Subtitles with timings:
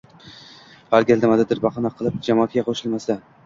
[0.95, 3.23] Har gal nimanidir bahona qilib jamoatga qo‘shilmasdi